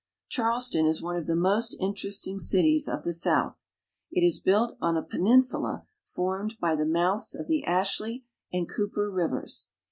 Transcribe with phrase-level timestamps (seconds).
[0.29, 3.63] Charleston is one of the most interesting cities of the South.
[4.11, 9.11] It is built on a peninsula formed by the mouths of the Ashley and Cooper
[9.11, 9.69] rivers.